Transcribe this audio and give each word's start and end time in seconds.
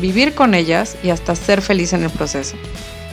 vivir 0.00 0.34
con 0.34 0.54
ellas 0.54 0.96
y 1.02 1.10
hasta 1.10 1.34
ser 1.34 1.62
feliz 1.62 1.92
en 1.92 2.04
el 2.04 2.10
proceso. 2.10 2.56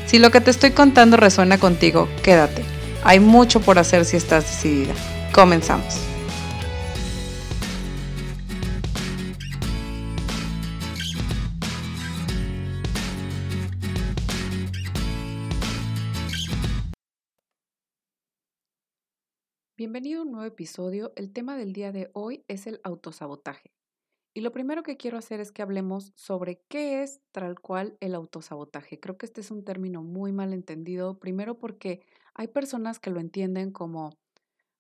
Si 0.05 0.19
lo 0.19 0.31
que 0.31 0.41
te 0.41 0.51
estoy 0.51 0.71
contando 0.71 1.17
resuena 1.17 1.57
contigo, 1.57 2.07
quédate. 2.23 2.63
Hay 3.03 3.19
mucho 3.19 3.59
por 3.59 3.79
hacer 3.79 4.05
si 4.05 4.17
estás 4.17 4.43
decidida. 4.45 4.93
Comenzamos. 5.33 5.99
Bienvenido 19.77 20.21
a 20.21 20.23
un 20.23 20.31
nuevo 20.31 20.47
episodio. 20.47 21.11
El 21.15 21.31
tema 21.33 21.57
del 21.57 21.73
día 21.73 21.91
de 21.91 22.09
hoy 22.13 22.43
es 22.47 22.65
el 22.65 22.79
autosabotaje. 22.83 23.71
Y 24.37 24.41
lo 24.41 24.51
primero 24.51 24.83
que 24.83 24.97
quiero 24.97 25.17
hacer 25.17 25.39
es 25.39 25.53
que 25.53 25.61
hablemos 25.61 26.11
sobre 26.13 26.59
qué 26.67 27.01
es 27.01 27.21
tal 27.31 27.57
cual 27.57 27.95
el 28.01 28.13
autosabotaje. 28.13 28.99
Creo 28.99 29.17
que 29.17 29.25
este 29.25 29.39
es 29.39 29.49
un 29.49 29.63
término 29.63 30.03
muy 30.03 30.33
mal 30.33 30.51
entendido, 30.51 31.17
primero 31.19 31.57
porque 31.57 32.01
hay 32.33 32.49
personas 32.49 32.99
que 32.99 33.11
lo 33.11 33.21
entienden 33.21 33.71
como, 33.71 34.17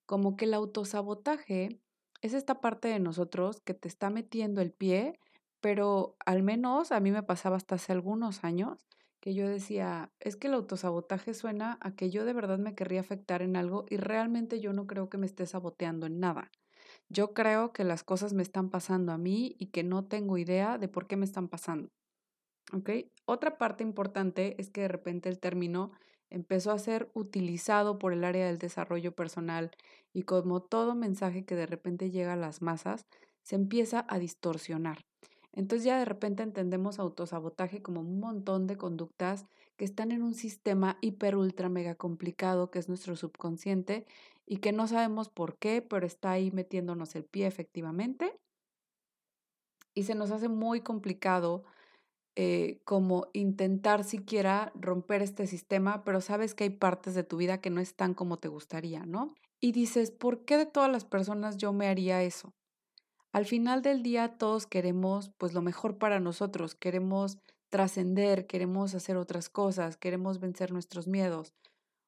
como 0.05 0.35
que 0.35 0.43
el 0.43 0.55
autosabotaje 0.55 1.79
es 2.21 2.33
esta 2.33 2.59
parte 2.59 2.89
de 2.89 2.99
nosotros 2.99 3.61
que 3.61 3.73
te 3.73 3.87
está 3.87 4.09
metiendo 4.09 4.59
el 4.59 4.73
pie, 4.73 5.17
pero 5.61 6.17
al 6.25 6.43
menos 6.43 6.91
a 6.91 6.99
mí 6.99 7.13
me 7.13 7.23
pasaba 7.23 7.55
hasta 7.55 7.75
hace 7.75 7.93
algunos 7.93 8.43
años 8.43 8.85
que 9.21 9.33
yo 9.35 9.47
decía, 9.47 10.11
es 10.19 10.35
que 10.35 10.47
el 10.47 10.55
autosabotaje 10.55 11.33
suena 11.33 11.77
a 11.79 11.95
que 11.95 12.09
yo 12.09 12.25
de 12.25 12.33
verdad 12.33 12.59
me 12.59 12.75
querría 12.75 12.99
afectar 12.99 13.41
en 13.41 13.55
algo 13.55 13.85
y 13.89 13.95
realmente 13.95 14.59
yo 14.59 14.73
no 14.73 14.85
creo 14.85 15.09
que 15.09 15.17
me 15.17 15.25
esté 15.25 15.45
saboteando 15.45 16.07
en 16.07 16.19
nada. 16.19 16.51
Yo 17.09 17.33
creo 17.33 17.71
que 17.71 17.83
las 17.83 18.03
cosas 18.03 18.33
me 18.33 18.43
están 18.43 18.69
pasando 18.69 19.11
a 19.11 19.17
mí 19.17 19.55
y 19.59 19.67
que 19.67 19.83
no 19.83 20.05
tengo 20.05 20.37
idea 20.37 20.77
de 20.77 20.87
por 20.87 21.07
qué 21.07 21.17
me 21.17 21.25
están 21.25 21.47
pasando. 21.47 21.89
¿Ok? 22.73 22.89
Otra 23.25 23.57
parte 23.57 23.83
importante 23.83 24.59
es 24.59 24.69
que 24.69 24.81
de 24.81 24.87
repente 24.87 25.29
el 25.29 25.39
término 25.39 25.91
empezó 26.29 26.71
a 26.71 26.79
ser 26.79 27.11
utilizado 27.13 27.99
por 27.99 28.11
el 28.13 28.23
área 28.23 28.47
del 28.47 28.57
desarrollo 28.57 29.13
personal 29.13 29.71
y 30.13 30.23
como 30.23 30.61
todo 30.61 30.95
mensaje 30.95 31.45
que 31.45 31.55
de 31.55 31.67
repente 31.67 32.09
llega 32.09 32.33
a 32.33 32.37
las 32.37 32.61
masas, 32.61 33.05
se 33.43 33.55
empieza 33.55 34.05
a 34.09 34.17
distorsionar. 34.17 35.05
Entonces 35.55 35.85
ya 35.85 35.97
de 35.97 36.05
repente 36.05 36.43
entendemos 36.43 36.99
autosabotaje 36.99 37.81
como 37.81 38.01
un 38.01 38.19
montón 38.19 38.67
de 38.67 38.75
conductas 38.75 39.47
que 39.77 39.85
están 39.85 40.11
en 40.11 40.21
un 40.21 40.33
sistema 40.33 40.97
hiper, 41.01 41.37
ultra, 41.37 41.69
mega 41.69 41.95
complicado 41.95 42.69
que 42.69 42.79
es 42.79 42.89
nuestro 42.89 43.15
subconsciente 43.15 44.05
y 44.45 44.57
que 44.57 44.73
no 44.73 44.87
sabemos 44.87 45.29
por 45.29 45.57
qué, 45.57 45.81
pero 45.81 46.05
está 46.05 46.31
ahí 46.31 46.51
metiéndonos 46.51 47.15
el 47.15 47.23
pie 47.23 47.47
efectivamente. 47.47 48.37
Y 49.93 50.03
se 50.03 50.13
nos 50.13 50.31
hace 50.31 50.49
muy 50.49 50.81
complicado 50.81 51.63
eh, 52.35 52.81
como 52.83 53.27
intentar 53.31 54.03
siquiera 54.03 54.73
romper 54.75 55.21
este 55.21 55.47
sistema, 55.47 56.03
pero 56.03 56.19
sabes 56.19 56.53
que 56.53 56.65
hay 56.65 56.69
partes 56.69 57.15
de 57.15 57.23
tu 57.23 57.37
vida 57.37 57.61
que 57.61 57.69
no 57.69 57.79
están 57.79 58.13
como 58.13 58.37
te 58.37 58.49
gustaría, 58.49 59.05
¿no? 59.05 59.33
Y 59.61 59.71
dices, 59.71 60.11
¿por 60.11 60.43
qué 60.43 60.57
de 60.57 60.65
todas 60.65 60.91
las 60.91 61.05
personas 61.05 61.55
yo 61.55 61.71
me 61.71 61.87
haría 61.87 62.23
eso? 62.23 62.53
Al 63.35 63.45
final 63.45 63.81
del 63.81 64.01
día 64.01 64.37
todos 64.37 64.65
queremos 64.65 65.29
pues 65.37 65.53
lo 65.53 65.61
mejor 65.61 65.97
para 65.97 66.21
nosotros, 66.21 66.73
queremos 66.73 67.37
trascender, 67.67 68.47
queremos 68.47 68.95
hacer 68.95 69.17
otras 69.17 69.49
cosas, 69.49 69.97
queremos 69.97 70.39
vencer 70.39 70.71
nuestros 70.71 71.05
miedos, 71.05 71.53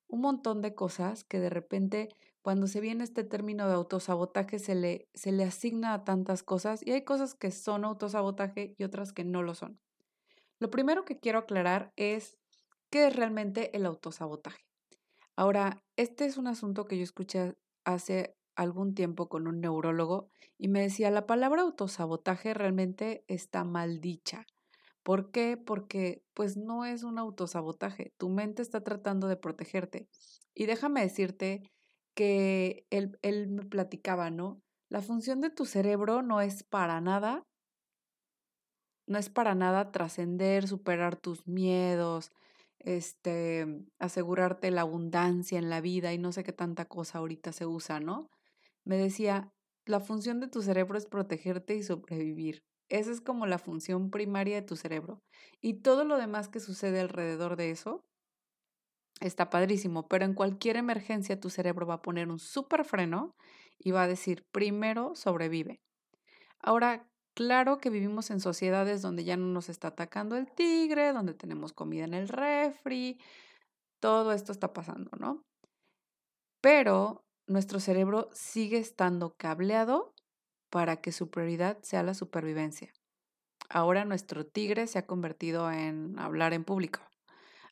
un 0.07 0.21
montón 0.21 0.61
de 0.61 0.73
cosas 0.73 1.25
que 1.25 1.41
de 1.41 1.49
repente 1.49 2.07
cuando 2.41 2.65
se 2.67 2.79
viene 2.79 3.03
este 3.03 3.25
término 3.25 3.67
de 3.67 3.73
autosabotaje 3.73 4.57
se 4.57 4.73
le, 4.73 5.09
se 5.13 5.33
le 5.33 5.43
asigna 5.43 5.93
a 5.93 6.05
tantas 6.05 6.43
cosas 6.43 6.79
y 6.81 6.93
hay 6.93 7.03
cosas 7.03 7.35
que 7.35 7.51
son 7.51 7.83
autosabotaje 7.83 8.73
y 8.77 8.85
otras 8.85 9.11
que 9.11 9.25
no 9.25 9.43
lo 9.43 9.53
son. 9.53 9.81
Lo 10.59 10.69
primero 10.71 11.03
que 11.03 11.19
quiero 11.19 11.39
aclarar 11.39 11.91
es 11.97 12.37
qué 12.89 13.07
es 13.07 13.13
realmente 13.13 13.75
el 13.75 13.85
autosabotaje. 13.85 14.65
Ahora, 15.35 15.83
este 15.97 16.23
es 16.23 16.37
un 16.37 16.47
asunto 16.47 16.85
que 16.85 16.95
yo 16.97 17.03
escuché 17.03 17.57
hace 17.83 18.36
algún 18.57 18.95
tiempo 18.95 19.29
con 19.29 19.47
un 19.47 19.61
neurólogo 19.61 20.27
y 20.57 20.67
me 20.67 20.81
decía, 20.81 21.11
la 21.11 21.27
palabra 21.27 21.61
autosabotaje 21.61 22.53
realmente 22.53 23.23
está 23.27 23.63
mal 23.63 24.01
dicha. 24.01 24.45
¿Por 25.03 25.31
qué? 25.31 25.55
Porque 25.55 26.23
pues 26.33 26.57
no 26.57 26.83
es 26.83 27.03
un 27.03 27.19
autosabotaje, 27.19 28.11
tu 28.17 28.29
mente 28.29 28.61
está 28.61 28.83
tratando 28.83 29.27
de 29.27 29.37
protegerte. 29.37 30.09
Y 30.53 30.65
déjame 30.65 31.01
decirte 31.01 31.61
que 32.13 32.85
él, 32.89 33.17
él 33.21 33.47
me 33.47 33.63
platicaba, 33.63 34.31
¿no? 34.31 34.61
La 34.89 35.01
función 35.01 35.39
de 35.39 35.49
tu 35.49 35.65
cerebro 35.65 36.23
no 36.23 36.41
es 36.41 36.63
para 36.63 36.99
nada, 36.99 37.45
no 39.05 39.17
es 39.17 39.29
para 39.29 39.55
nada 39.55 39.91
trascender, 39.91 40.67
superar 40.67 41.15
tus 41.15 41.47
miedos, 41.47 42.31
este, 42.79 43.67
asegurarte 43.99 44.71
la 44.71 44.81
abundancia 44.81 45.59
en 45.59 45.69
la 45.69 45.79
vida 45.79 46.13
y 46.13 46.17
no 46.17 46.31
sé 46.31 46.43
qué 46.43 46.53
tanta 46.53 46.85
cosa 46.85 47.19
ahorita 47.19 47.53
se 47.53 47.65
usa, 47.65 47.99
¿no? 47.99 48.29
Me 48.87 48.95
decía, 48.95 49.51
la 49.85 49.99
función 49.99 50.39
de 50.39 50.47
tu 50.47 50.61
cerebro 50.61 50.97
es 50.97 51.05
protegerte 51.05 51.75
y 51.75 51.83
sobrevivir. 51.83 52.63
Esa 52.87 53.11
es 53.11 53.19
como 53.19 53.45
la 53.45 53.59
función 53.59 54.09
primaria 54.09 54.55
de 54.55 54.61
tu 54.61 54.77
cerebro. 54.77 55.19
Y 55.59 55.81
todo 55.81 56.05
lo 56.05 56.17
demás 56.17 56.47
que 56.47 56.61
sucede 56.61 57.01
alrededor 57.01 57.57
de 57.57 57.71
eso 57.71 58.05
está 59.19 59.49
padrísimo, 59.49 60.07
pero 60.07 60.23
en 60.23 60.33
cualquier 60.33 60.77
emergencia 60.77 61.37
tu 61.37 61.49
cerebro 61.49 61.85
va 61.85 61.95
a 61.95 62.01
poner 62.01 62.29
un 62.29 62.39
súper 62.39 62.85
freno 62.85 63.35
y 63.77 63.91
va 63.91 64.03
a 64.03 64.07
decir, 64.07 64.45
primero 64.53 65.15
sobrevive. 65.15 65.81
Ahora, 66.61 67.09
claro 67.35 67.79
que 67.79 67.89
vivimos 67.89 68.31
en 68.31 68.39
sociedades 68.39 69.01
donde 69.01 69.25
ya 69.25 69.35
no 69.35 69.47
nos 69.47 69.67
está 69.67 69.89
atacando 69.89 70.37
el 70.37 70.49
tigre, 70.49 71.11
donde 71.11 71.33
tenemos 71.33 71.73
comida 71.73 72.05
en 72.05 72.13
el 72.13 72.29
refri, 72.29 73.19
todo 73.99 74.31
esto 74.31 74.53
está 74.53 74.71
pasando, 74.71 75.11
¿no? 75.19 75.43
Pero 76.61 77.26
nuestro 77.47 77.79
cerebro 77.79 78.29
sigue 78.33 78.77
estando 78.77 79.35
cableado 79.35 80.13
para 80.69 81.01
que 81.01 81.11
su 81.11 81.29
prioridad 81.29 81.81
sea 81.81 82.03
la 82.03 82.13
supervivencia. 82.13 82.91
Ahora 83.69 84.05
nuestro 84.05 84.45
tigre 84.45 84.87
se 84.87 84.99
ha 84.99 85.05
convertido 85.05 85.71
en 85.71 86.17
hablar 86.19 86.53
en 86.53 86.63
público. 86.63 86.99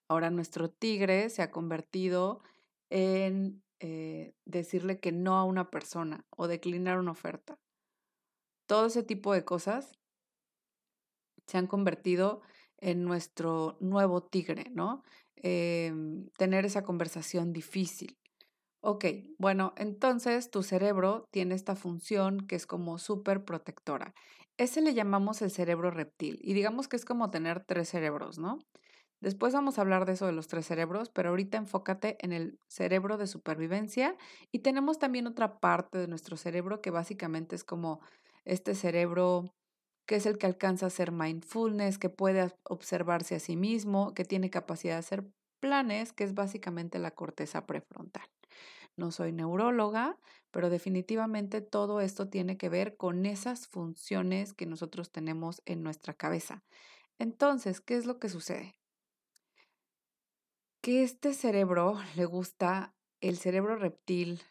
Ahora 0.08 0.30
nuestro 0.30 0.70
tigre 0.70 1.30
se 1.30 1.42
ha 1.42 1.52
convertido 1.52 2.42
en 2.90 3.64
eh, 3.80 4.34
decirle 4.46 5.00
que 5.00 5.12
no 5.12 5.38
a 5.38 5.44
una 5.44 5.70
persona 5.70 6.26
o 6.30 6.48
declinar 6.48 7.00
una 7.00 7.12
oferta. 7.12 7.60
Todo 8.68 8.88
ese 8.88 9.04
tipo 9.04 9.34
de 9.34 9.46
cosas 9.46 9.92
se 11.46 11.58
han 11.58 11.68
convertido 11.68 12.42
en 12.78 13.04
nuestro 13.04 13.78
nuevo 13.80 14.24
tigre, 14.24 14.66
¿no? 14.72 15.04
Em, 15.36 16.30
tener 16.38 16.66
esa 16.66 16.84
conversación 16.84 17.54
difícil, 17.54 18.18
Ok, 18.88 19.06
bueno, 19.40 19.74
entonces 19.78 20.52
tu 20.52 20.62
cerebro 20.62 21.26
tiene 21.32 21.56
esta 21.56 21.76
función 21.76 22.46
que 22.46 22.56
es 22.56 22.68
como 22.68 23.00
súper 23.00 23.44
protectora. 23.44 24.14
Ese 24.58 24.80
le 24.82 24.94
llamamos 24.94 25.42
el 25.42 25.50
cerebro 25.50 25.90
reptil 25.90 26.38
y 26.44 26.54
digamos 26.54 26.88
que 26.88 26.96
es 26.96 27.04
como 27.04 27.32
tener 27.32 27.64
tres 27.66 27.90
cerebros, 27.90 28.38
¿no? 28.38 28.60
Después 29.22 29.54
vamos 29.54 29.80
a 29.80 29.82
hablar 29.82 30.06
de 30.06 30.14
eso 30.14 30.28
de 30.28 30.34
los 30.34 30.48
tres 30.48 30.68
cerebros, 30.68 31.10
pero 31.10 31.30
ahorita 31.30 31.58
enfócate 31.58 32.18
en 32.22 32.32
el 32.32 32.60
cerebro 32.70 33.18
de 33.18 33.28
supervivencia 33.28 34.18
y 34.52 34.60
tenemos 34.60 35.00
también 35.00 35.26
otra 35.26 35.60
parte 35.60 35.98
de 35.98 36.08
nuestro 36.08 36.38
cerebro 36.38 36.82
que 36.82 36.92
básicamente 36.92 37.56
es 37.56 37.64
como 37.64 38.02
este 38.46 38.76
cerebro 38.76 39.46
que 40.08 40.18
es 40.18 40.28
el 40.28 40.38
que 40.38 40.48
alcanza 40.48 40.86
a 40.86 40.90
hacer 40.90 41.12
mindfulness, 41.12 41.98
que 42.00 42.10
puede 42.10 42.52
observarse 42.70 43.36
a 43.36 43.40
sí 43.40 43.56
mismo, 43.58 44.14
que 44.14 44.26
tiene 44.26 44.52
capacidad 44.52 44.96
de 44.96 45.00
hacer 45.00 45.26
planes, 45.62 46.14
que 46.14 46.26
es 46.26 46.36
básicamente 46.36 47.00
la 47.00 47.12
corteza 47.12 47.66
prefrontal 47.66 48.26
no 48.98 49.12
soy 49.12 49.32
neuróloga, 49.32 50.18
pero 50.52 50.70
definitivamente 50.70 51.62
todo 51.62 52.02
esto 52.02 52.30
tiene 52.30 52.58
que 52.58 52.70
ver 52.70 52.98
con 52.98 53.26
esas 53.26 53.68
funciones 53.68 54.54
que 54.54 54.66
nosotros 54.66 55.12
tenemos 55.12 55.62
en 55.66 55.84
nuestra 55.84 56.14
cabeza. 56.14 56.64
Entonces, 57.20 57.82
¿qué 57.82 57.96
es 57.98 58.06
lo 58.06 58.20
que 58.20 58.30
sucede? 58.30 58.76
Que 60.82 61.04
este 61.04 61.34
cerebro 61.34 61.98
le 62.16 62.26
gusta, 62.26 62.96
el 63.22 63.38
cerebro 63.38 63.76
reptil, 63.76 64.42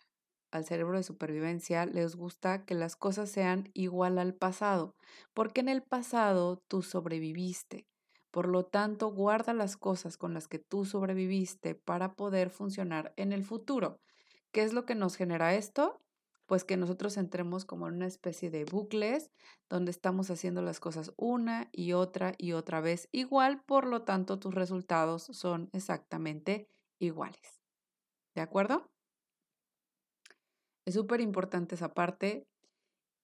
al 0.50 0.64
cerebro 0.64 0.96
de 0.98 1.02
supervivencia, 1.04 1.86
les 1.86 2.16
gusta 2.16 2.64
que 2.64 2.74
las 2.74 2.96
cosas 2.96 3.30
sean 3.30 3.70
igual 3.74 4.18
al 4.18 4.34
pasado, 4.34 4.96
porque 5.34 5.60
en 5.60 5.68
el 5.68 5.82
pasado 5.82 6.62
tú 6.68 6.82
sobreviviste, 6.82 7.86
Por 8.32 8.48
lo 8.48 8.64
tanto, 8.66 9.08
guarda 9.12 9.54
las 9.54 9.76
cosas 9.76 10.16
con 10.18 10.34
las 10.34 10.48
que 10.48 10.58
tú 10.58 10.84
sobreviviste 10.84 11.74
para 11.76 12.14
poder 12.14 12.50
funcionar 12.50 13.12
en 13.16 13.32
el 13.32 13.44
futuro. 13.44 14.00
¿Qué 14.54 14.62
es 14.62 14.72
lo 14.72 14.86
que 14.86 14.94
nos 14.94 15.16
genera 15.16 15.56
esto? 15.56 16.00
Pues 16.46 16.62
que 16.62 16.76
nosotros 16.76 17.16
entremos 17.16 17.64
como 17.64 17.88
en 17.88 17.94
una 17.94 18.06
especie 18.06 18.50
de 18.50 18.64
bucles 18.64 19.32
donde 19.68 19.90
estamos 19.90 20.30
haciendo 20.30 20.62
las 20.62 20.78
cosas 20.78 21.12
una 21.16 21.68
y 21.72 21.92
otra 21.92 22.34
y 22.38 22.52
otra 22.52 22.80
vez 22.80 23.08
igual, 23.10 23.64
por 23.64 23.84
lo 23.84 24.02
tanto 24.02 24.38
tus 24.38 24.54
resultados 24.54 25.24
son 25.24 25.70
exactamente 25.72 26.68
iguales. 27.00 27.64
¿De 28.36 28.42
acuerdo? 28.42 28.88
Es 30.84 30.94
súper 30.94 31.20
importante 31.20 31.74
esa 31.74 31.92
parte. 31.92 32.46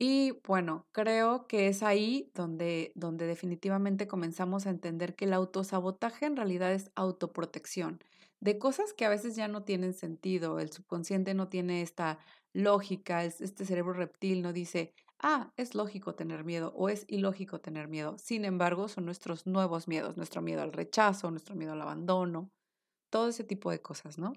Y 0.00 0.32
bueno, 0.48 0.88
creo 0.90 1.46
que 1.46 1.68
es 1.68 1.84
ahí 1.84 2.32
donde, 2.34 2.90
donde 2.96 3.26
definitivamente 3.26 4.08
comenzamos 4.08 4.66
a 4.66 4.70
entender 4.70 5.14
que 5.14 5.26
el 5.26 5.34
autosabotaje 5.34 6.26
en 6.26 6.36
realidad 6.36 6.72
es 6.72 6.90
autoprotección 6.96 8.00
de 8.40 8.58
cosas 8.58 8.92
que 8.92 9.04
a 9.04 9.08
veces 9.10 9.36
ya 9.36 9.48
no 9.48 9.64
tienen 9.64 9.94
sentido. 9.94 10.58
El 10.58 10.72
subconsciente 10.72 11.34
no 11.34 11.48
tiene 11.48 11.82
esta 11.82 12.18
lógica, 12.52 13.24
este 13.24 13.64
cerebro 13.64 13.92
reptil 13.92 14.42
no 14.42 14.52
dice, 14.52 14.94
ah, 15.22 15.52
es 15.56 15.74
lógico 15.74 16.14
tener 16.14 16.44
miedo 16.44 16.72
o 16.74 16.88
es 16.88 17.04
ilógico 17.08 17.60
tener 17.60 17.88
miedo. 17.88 18.16
Sin 18.18 18.44
embargo, 18.44 18.88
son 18.88 19.04
nuestros 19.04 19.46
nuevos 19.46 19.88
miedos, 19.88 20.16
nuestro 20.16 20.42
miedo 20.42 20.62
al 20.62 20.72
rechazo, 20.72 21.30
nuestro 21.30 21.54
miedo 21.54 21.72
al 21.72 21.82
abandono, 21.82 22.50
todo 23.10 23.28
ese 23.28 23.44
tipo 23.44 23.70
de 23.70 23.82
cosas, 23.82 24.18
¿no? 24.18 24.32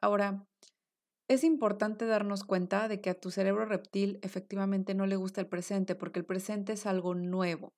Ahora, 0.00 0.46
es 1.28 1.44
importante 1.44 2.06
darnos 2.06 2.44
cuenta 2.44 2.88
de 2.88 3.00
que 3.00 3.10
a 3.10 3.20
tu 3.20 3.30
cerebro 3.30 3.64
reptil 3.64 4.18
efectivamente 4.22 4.94
no 4.94 5.06
le 5.06 5.16
gusta 5.16 5.40
el 5.40 5.46
presente, 5.46 5.94
porque 5.94 6.18
el 6.20 6.26
presente 6.26 6.72
es 6.72 6.86
algo 6.86 7.14
nuevo. 7.14 7.72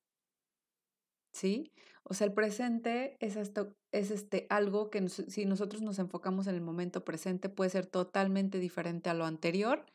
¿Sí? 1.33 1.73
O 2.05 2.15
sea, 2.15 2.27
el 2.27 2.33
presente 2.33 3.17
es, 3.21 3.37
es 3.37 4.11
este, 4.11 4.47
algo 4.51 4.91
que 4.91 5.09
si 5.09 5.45
nosotros 5.47 5.83
nos 5.83 5.99
enfocamos 5.99 6.47
en 6.47 6.55
el 6.55 6.61
momento 6.61 7.05
presente 7.05 7.49
puede 7.49 7.71
ser 7.71 7.87
totalmente 7.87 8.59
diferente 8.59 9.09
a 9.11 9.15
lo 9.15 9.25
anterior. 9.25 9.87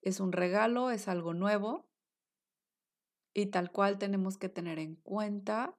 Es 0.00 0.20
un 0.20 0.32
regalo, 0.32 0.90
es 0.90 1.08
algo 1.08 1.34
nuevo 1.34 1.86
y 3.34 3.46
tal 3.46 3.70
cual 3.70 3.98
tenemos 3.98 4.36
que 4.36 4.48
tener 4.48 4.78
en 4.78 4.96
cuenta 4.96 5.74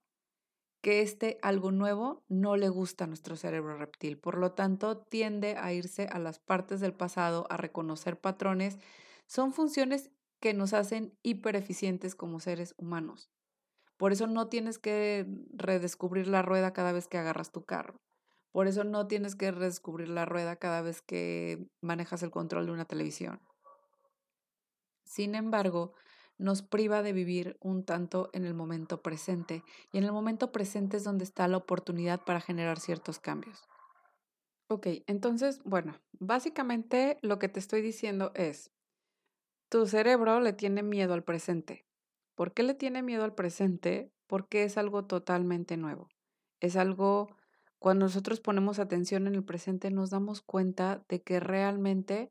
que 0.82 1.02
este 1.02 1.40
algo 1.42 1.72
nuevo 1.72 2.24
no 2.28 2.58
le 2.58 2.68
gusta 2.68 3.06
a 3.06 3.08
nuestro 3.08 3.36
cerebro 3.36 3.78
reptil. 3.78 4.18
Por 4.18 4.38
lo 4.38 4.52
tanto, 4.52 4.98
tiende 4.98 5.56
a 5.58 5.72
irse 5.72 6.08
a 6.08 6.20
las 6.20 6.40
partes 6.40 6.82
del 6.82 6.94
pasado, 6.94 7.46
a 7.50 7.58
reconocer 7.58 8.20
patrones. 8.20 8.80
Son 9.26 9.54
funciones 9.54 10.12
que 10.42 10.54
nos 10.54 10.74
hacen 10.74 11.18
hipereficientes 11.24 12.16
como 12.16 12.42
seres 12.42 12.76
humanos. 12.78 13.32
Por 14.04 14.12
eso 14.12 14.28
no 14.28 14.50
tienes 14.50 14.80
que 14.80 15.26
redescubrir 15.54 16.28
la 16.28 16.42
rueda 16.42 16.74
cada 16.74 16.92
vez 16.92 17.08
que 17.08 17.18
agarras 17.18 17.54
tu 17.54 17.64
carro. 17.64 18.02
Por 18.52 18.68
eso 18.68 18.84
no 18.84 19.08
tienes 19.08 19.38
que 19.38 19.50
redescubrir 19.50 20.10
la 20.10 20.26
rueda 20.26 20.58
cada 20.58 20.82
vez 20.82 21.02
que 21.02 21.70
manejas 21.80 22.22
el 22.22 22.30
control 22.30 22.66
de 22.66 22.74
una 22.74 22.84
televisión. 22.84 23.40
Sin 25.06 25.36
embargo, 25.36 25.94
nos 26.38 26.64
priva 26.64 27.02
de 27.02 27.14
vivir 27.14 27.56
un 27.62 27.86
tanto 27.86 28.30
en 28.34 28.44
el 28.44 28.54
momento 28.54 29.02
presente. 29.02 29.64
Y 29.94 30.00
en 30.00 30.04
el 30.04 30.12
momento 30.12 30.52
presente 30.52 30.98
es 30.98 31.06
donde 31.06 31.24
está 31.24 31.48
la 31.48 31.56
oportunidad 31.56 32.26
para 32.26 32.42
generar 32.42 32.82
ciertos 32.82 33.20
cambios. 33.20 33.70
Ok, 34.68 34.86
entonces, 35.08 35.62
bueno, 35.64 35.98
básicamente 36.12 37.20
lo 37.22 37.40
que 37.40 37.48
te 37.48 37.62
estoy 37.62 37.82
diciendo 37.82 38.34
es, 38.36 38.70
tu 39.70 39.88
cerebro 39.88 40.42
le 40.42 40.52
tiene 40.52 40.84
miedo 40.84 41.14
al 41.14 41.24
presente. 41.24 41.86
¿Por 42.36 42.54
qué 42.54 42.64
le 42.64 42.74
tiene 42.74 43.04
miedo 43.04 43.24
al 43.24 43.36
presente? 43.36 44.12
Porque 44.28 44.64
es 44.64 44.78
algo 44.78 45.06
totalmente 45.06 45.78
nuevo. 45.78 46.10
Es 46.60 46.76
algo, 46.76 47.28
cuando 47.80 48.06
nosotros 48.06 48.40
ponemos 48.40 48.80
atención 48.80 49.28
en 49.28 49.36
el 49.36 49.44
presente, 49.44 49.92
nos 49.92 50.10
damos 50.10 50.42
cuenta 50.42 51.04
de 51.10 51.22
que 51.22 51.40
realmente 51.40 52.30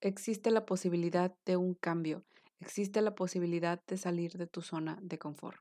existe 0.00 0.50
la 0.50 0.66
posibilidad 0.66 1.34
de 1.44 1.56
un 1.56 1.74
cambio, 1.74 2.24
existe 2.60 3.02
la 3.02 3.14
posibilidad 3.14 3.82
de 3.86 3.96
salir 3.96 4.32
de 4.32 4.46
tu 4.46 4.62
zona 4.62 4.98
de 5.02 5.18
confort. 5.18 5.60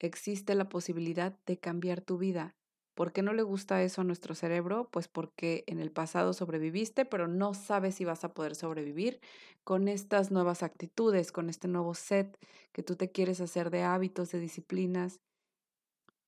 Existe 0.00 0.54
la 0.54 0.68
posibilidad 0.68 1.36
de 1.46 1.58
cambiar 1.58 2.00
tu 2.00 2.18
vida. 2.18 2.54
¿Por 2.98 3.12
qué 3.12 3.22
no 3.22 3.32
le 3.32 3.44
gusta 3.44 3.80
eso 3.84 4.00
a 4.00 4.04
nuestro 4.04 4.34
cerebro? 4.34 4.88
Pues 4.90 5.06
porque 5.06 5.62
en 5.68 5.78
el 5.78 5.92
pasado 5.92 6.32
sobreviviste, 6.32 7.04
pero 7.04 7.28
no 7.28 7.54
sabes 7.54 7.94
si 7.94 8.04
vas 8.04 8.24
a 8.24 8.34
poder 8.34 8.56
sobrevivir 8.56 9.20
con 9.62 9.86
estas 9.86 10.32
nuevas 10.32 10.64
actitudes, 10.64 11.30
con 11.30 11.48
este 11.48 11.68
nuevo 11.68 11.94
set 11.94 12.36
que 12.72 12.82
tú 12.82 12.96
te 12.96 13.12
quieres 13.12 13.40
hacer 13.40 13.70
de 13.70 13.84
hábitos, 13.84 14.32
de 14.32 14.40
disciplinas 14.40 15.20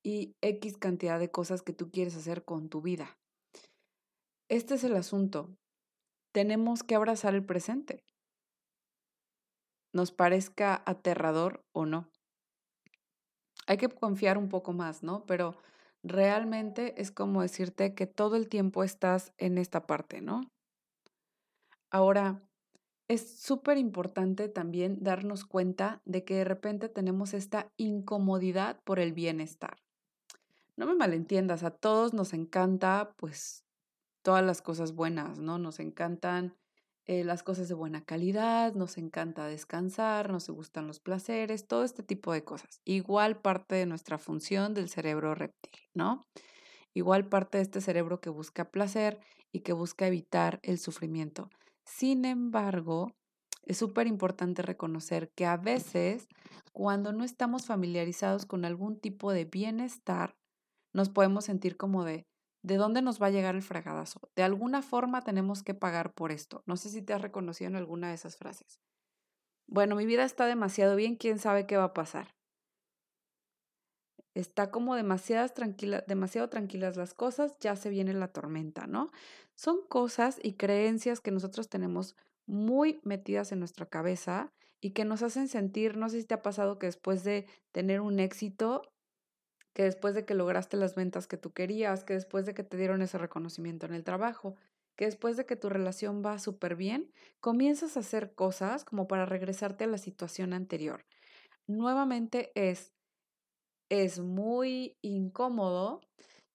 y 0.04 0.36
X 0.42 0.78
cantidad 0.78 1.18
de 1.18 1.32
cosas 1.32 1.62
que 1.62 1.72
tú 1.72 1.90
quieres 1.90 2.14
hacer 2.14 2.44
con 2.44 2.68
tu 2.68 2.80
vida. 2.80 3.18
Este 4.48 4.74
es 4.74 4.84
el 4.84 4.94
asunto. 4.94 5.50
Tenemos 6.30 6.84
que 6.84 6.94
abrazar 6.94 7.34
el 7.34 7.44
presente 7.44 8.04
nos 9.92 10.12
parezca 10.12 10.82
aterrador 10.86 11.64
o 11.72 11.84
no. 11.84 12.08
Hay 13.66 13.76
que 13.76 13.88
confiar 13.88 14.38
un 14.38 14.48
poco 14.48 14.72
más, 14.72 15.02
¿no? 15.02 15.24
Pero 15.26 15.56
realmente 16.02 17.00
es 17.00 17.10
como 17.10 17.42
decirte 17.42 17.94
que 17.94 18.06
todo 18.06 18.36
el 18.36 18.48
tiempo 18.48 18.84
estás 18.84 19.32
en 19.38 19.58
esta 19.58 19.86
parte, 19.86 20.20
¿no? 20.20 20.42
Ahora, 21.90 22.42
es 23.08 23.40
súper 23.40 23.76
importante 23.76 24.48
también 24.48 25.02
darnos 25.02 25.44
cuenta 25.44 26.00
de 26.04 26.24
que 26.24 26.36
de 26.36 26.44
repente 26.44 26.88
tenemos 26.88 27.34
esta 27.34 27.72
incomodidad 27.76 28.80
por 28.84 29.00
el 29.00 29.12
bienestar. 29.12 29.78
No 30.76 30.86
me 30.86 30.94
malentiendas, 30.94 31.64
a 31.64 31.70
todos 31.70 32.14
nos 32.14 32.32
encanta 32.32 33.12
pues 33.16 33.64
todas 34.22 34.44
las 34.44 34.62
cosas 34.62 34.94
buenas, 34.94 35.40
¿no? 35.40 35.58
Nos 35.58 35.80
encantan 35.80 36.54
eh, 37.10 37.24
las 37.24 37.42
cosas 37.42 37.66
de 37.66 37.74
buena 37.74 38.04
calidad, 38.04 38.72
nos 38.74 38.96
encanta 38.96 39.44
descansar, 39.46 40.30
nos 40.30 40.48
gustan 40.48 40.86
los 40.86 41.00
placeres, 41.00 41.66
todo 41.66 41.82
este 41.82 42.04
tipo 42.04 42.32
de 42.32 42.44
cosas. 42.44 42.80
Igual 42.84 43.40
parte 43.40 43.74
de 43.74 43.84
nuestra 43.84 44.16
función 44.16 44.74
del 44.74 44.88
cerebro 44.88 45.34
reptil, 45.34 45.80
¿no? 45.92 46.24
Igual 46.94 47.28
parte 47.28 47.58
de 47.58 47.64
este 47.64 47.80
cerebro 47.80 48.20
que 48.20 48.30
busca 48.30 48.70
placer 48.70 49.18
y 49.50 49.62
que 49.62 49.72
busca 49.72 50.06
evitar 50.06 50.60
el 50.62 50.78
sufrimiento. 50.78 51.50
Sin 51.84 52.24
embargo, 52.24 53.10
es 53.64 53.78
súper 53.78 54.06
importante 54.06 54.62
reconocer 54.62 55.32
que 55.34 55.46
a 55.46 55.56
veces 55.56 56.28
cuando 56.72 57.12
no 57.12 57.24
estamos 57.24 57.66
familiarizados 57.66 58.46
con 58.46 58.64
algún 58.64 59.00
tipo 59.00 59.32
de 59.32 59.46
bienestar, 59.46 60.36
nos 60.92 61.08
podemos 61.08 61.46
sentir 61.46 61.76
como 61.76 62.04
de, 62.04 62.28
¿De 62.62 62.76
dónde 62.76 63.00
nos 63.00 63.20
va 63.20 63.26
a 63.26 63.30
llegar 63.30 63.54
el 63.54 63.62
fragadazo? 63.62 64.30
De 64.36 64.42
alguna 64.42 64.82
forma 64.82 65.22
tenemos 65.22 65.62
que 65.62 65.74
pagar 65.74 66.12
por 66.12 66.30
esto. 66.30 66.62
No 66.66 66.76
sé 66.76 66.90
si 66.90 67.02
te 67.02 67.14
has 67.14 67.22
reconocido 67.22 67.70
en 67.70 67.76
alguna 67.76 68.08
de 68.08 68.14
esas 68.14 68.36
frases. 68.36 68.80
Bueno, 69.66 69.96
mi 69.96 70.04
vida 70.04 70.24
está 70.24 70.46
demasiado 70.46 70.96
bien, 70.96 71.16
quién 71.16 71.38
sabe 71.38 71.66
qué 71.66 71.76
va 71.76 71.84
a 71.84 71.94
pasar. 71.94 72.34
Está 74.34 74.70
como 74.70 74.94
demasiadas 74.94 75.54
demasiado 76.06 76.48
tranquilas 76.48 76.96
las 76.96 77.14
cosas, 77.14 77.56
ya 77.60 77.76
se 77.76 77.90
viene 77.90 78.12
la 78.14 78.28
tormenta, 78.28 78.86
¿no? 78.86 79.10
Son 79.54 79.78
cosas 79.88 80.38
y 80.42 80.54
creencias 80.54 81.20
que 81.20 81.30
nosotros 81.30 81.68
tenemos 81.68 82.16
muy 82.46 83.00
metidas 83.04 83.52
en 83.52 83.58
nuestra 83.58 83.86
cabeza 83.86 84.52
y 84.80 84.90
que 84.90 85.04
nos 85.04 85.22
hacen 85.22 85.48
sentir, 85.48 85.96
no 85.96 86.08
sé 86.08 86.20
si 86.20 86.26
te 86.26 86.34
ha 86.34 86.42
pasado 86.42 86.78
que 86.78 86.86
después 86.86 87.24
de 87.24 87.46
tener 87.72 88.00
un 88.00 88.18
éxito, 88.18 88.82
que 89.72 89.84
después 89.84 90.14
de 90.14 90.24
que 90.24 90.34
lograste 90.34 90.76
las 90.76 90.94
ventas 90.94 91.26
que 91.26 91.36
tú 91.36 91.52
querías, 91.52 92.04
que 92.04 92.14
después 92.14 92.46
de 92.46 92.54
que 92.54 92.64
te 92.64 92.76
dieron 92.76 93.02
ese 93.02 93.18
reconocimiento 93.18 93.86
en 93.86 93.94
el 93.94 94.04
trabajo, 94.04 94.56
que 94.96 95.06
después 95.06 95.36
de 95.36 95.46
que 95.46 95.56
tu 95.56 95.68
relación 95.68 96.22
va 96.24 96.38
súper 96.38 96.76
bien, 96.76 97.10
comienzas 97.40 97.96
a 97.96 98.00
hacer 98.00 98.34
cosas 98.34 98.84
como 98.84 99.08
para 99.08 99.26
regresarte 99.26 99.84
a 99.84 99.86
la 99.86 99.98
situación 99.98 100.52
anterior. 100.52 101.06
Nuevamente 101.66 102.52
es, 102.54 102.92
es 103.88 104.18
muy 104.18 104.96
incómodo. 105.02 106.00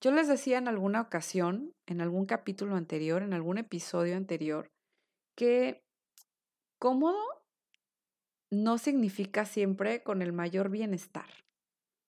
Yo 0.01 0.11
les 0.11 0.27
decía 0.27 0.57
en 0.57 0.67
alguna 0.67 1.01
ocasión, 1.01 1.73
en 1.87 2.01
algún 2.01 2.25
capítulo 2.25 2.75
anterior, 2.75 3.23
en 3.23 3.33
algún 3.33 3.57
episodio 3.57 4.15
anterior, 4.15 4.69
que 5.35 5.81
cómodo 6.77 7.23
no 8.51 8.77
significa 8.77 9.45
siempre 9.45 10.03
con 10.03 10.21
el 10.21 10.33
mayor 10.33 10.69
bienestar. 10.69 11.44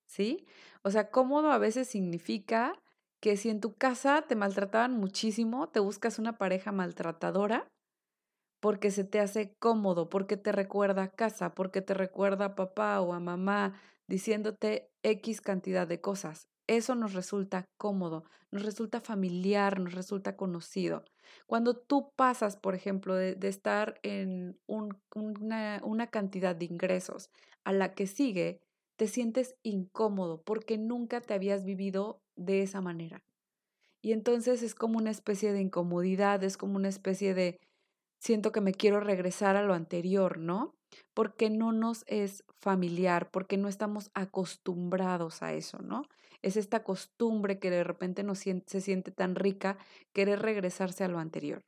¿Sí? 0.07 0.47
O 0.81 0.89
sea, 0.89 1.11
cómodo 1.11 1.51
a 1.51 1.57
veces 1.57 1.87
significa 1.87 2.73
que 3.19 3.37
si 3.37 3.49
en 3.49 3.59
tu 3.61 3.75
casa 3.75 4.23
te 4.27 4.35
maltrataban 4.35 4.93
muchísimo, 4.93 5.69
te 5.69 5.79
buscas 5.79 6.17
una 6.17 6.37
pareja 6.37 6.71
maltratadora 6.71 7.67
porque 8.59 8.89
se 8.89 9.03
te 9.03 9.19
hace 9.19 9.53
cómodo, 9.59 10.09
porque 10.09 10.37
te 10.37 10.51
recuerda 10.51 11.03
a 11.03 11.11
casa, 11.11 11.53
porque 11.53 11.81
te 11.81 11.93
recuerda 11.93 12.45
a 12.45 12.55
papá 12.55 12.99
o 13.01 13.13
a 13.13 13.19
mamá 13.19 13.79
diciéndote 14.07 14.89
X 15.03 15.41
cantidad 15.41 15.87
de 15.87 16.01
cosas. 16.01 16.47
Eso 16.67 16.95
nos 16.95 17.13
resulta 17.13 17.65
cómodo, 17.77 18.25
nos 18.51 18.63
resulta 18.63 18.99
familiar, 18.99 19.79
nos 19.79 19.93
resulta 19.93 20.35
conocido. 20.35 21.05
Cuando 21.45 21.77
tú 21.77 22.11
pasas, 22.15 22.57
por 22.57 22.75
ejemplo, 22.75 23.15
de, 23.15 23.37
estar 23.47 23.99
en 24.03 24.59
una, 24.65 25.81
una 25.83 26.07
cantidad 26.07 26.55
de 26.55 26.65
ingresos 26.65 27.29
a 27.63 27.71
la 27.73 27.93
que 27.93 28.07
sigue, 28.07 28.61
te 28.97 29.07
sientes 29.07 29.55
incómodo 29.63 30.41
porque 30.41 30.77
nunca 30.77 31.21
te 31.21 31.33
habías 31.33 31.63
vivido 31.63 32.19
de 32.35 32.63
esa 32.63 32.81
manera. 32.81 33.23
Y 34.01 34.11
entonces 34.11 34.63
es 34.63 34.75
como 34.75 34.97
una 34.97 35.11
especie 35.11 35.53
de 35.53 35.61
incomodidad, 35.61 36.43
es 36.43 36.57
como 36.57 36.75
una 36.75 36.89
especie 36.89 37.33
de 37.33 37.59
siento 38.19 38.51
que 38.51 38.61
me 38.61 38.73
quiero 38.73 38.99
regresar 38.99 39.55
a 39.55 39.63
lo 39.63 39.73
anterior, 39.73 40.39
¿no? 40.39 40.75
Porque 41.13 41.49
no 41.49 41.71
nos 41.71 42.03
es 42.07 42.43
familiar, 42.59 43.29
porque 43.31 43.57
no 43.57 43.67
estamos 43.67 44.09
acostumbrados 44.13 45.43
a 45.43 45.53
eso, 45.53 45.79
¿no? 45.79 46.03
Es 46.41 46.57
esta 46.57 46.83
costumbre 46.83 47.59
que 47.59 47.69
de 47.69 47.83
repente 47.83 48.23
nos 48.23 48.39
se 48.39 48.81
siente 48.81 49.11
tan 49.11 49.35
rica 49.35 49.77
querer 50.13 50.39
regresarse 50.41 51.03
a 51.03 51.07
lo 51.07 51.19
anterior. 51.19 51.61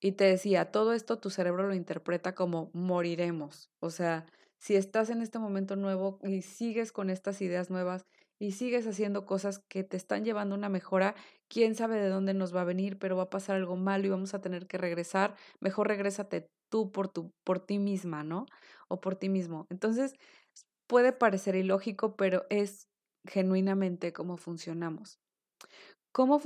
Y 0.00 0.12
te 0.12 0.24
decía, 0.24 0.70
todo 0.70 0.92
esto 0.92 1.18
tu 1.18 1.30
cerebro 1.30 1.66
lo 1.66 1.74
interpreta 1.74 2.34
como 2.34 2.70
moriremos. 2.74 3.70
O 3.80 3.90
sea, 3.90 4.26
si 4.64 4.76
estás 4.76 5.10
en 5.10 5.20
este 5.20 5.38
momento 5.38 5.76
nuevo 5.76 6.18
y 6.22 6.40
sigues 6.40 6.90
con 6.90 7.10
estas 7.10 7.42
ideas 7.42 7.68
nuevas 7.68 8.06
y 8.38 8.52
sigues 8.52 8.86
haciendo 8.86 9.26
cosas 9.26 9.58
que 9.68 9.84
te 9.84 9.98
están 9.98 10.24
llevando 10.24 10.54
a 10.54 10.58
una 10.58 10.70
mejora, 10.70 11.14
quién 11.48 11.74
sabe 11.74 12.00
de 12.00 12.08
dónde 12.08 12.32
nos 12.32 12.56
va 12.56 12.62
a 12.62 12.64
venir, 12.64 12.98
pero 12.98 13.14
va 13.14 13.24
a 13.24 13.30
pasar 13.30 13.56
algo 13.56 13.76
malo 13.76 14.06
y 14.06 14.08
vamos 14.08 14.32
a 14.32 14.40
tener 14.40 14.66
que 14.66 14.78
regresar. 14.78 15.34
Mejor 15.60 15.88
regrésate 15.88 16.48
tú 16.70 16.90
por, 16.92 17.08
tu, 17.08 17.30
por 17.44 17.60
ti 17.60 17.78
misma, 17.78 18.24
¿no? 18.24 18.46
O 18.88 19.02
por 19.02 19.16
ti 19.16 19.28
mismo. 19.28 19.66
Entonces, 19.68 20.14
puede 20.86 21.12
parecer 21.12 21.56
ilógico, 21.56 22.16
pero 22.16 22.46
es 22.48 22.88
genuinamente 23.26 24.14
cómo 24.14 24.38
funcionamos. 24.38 25.18
¿Cómo, 26.10 26.40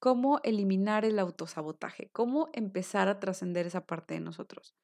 cómo 0.00 0.40
eliminar 0.42 1.04
el 1.04 1.20
autosabotaje? 1.20 2.08
¿Cómo 2.12 2.48
empezar 2.52 3.06
a 3.06 3.20
trascender 3.20 3.66
esa 3.66 3.86
parte 3.86 4.14
de 4.14 4.20
nosotros? 4.20 4.74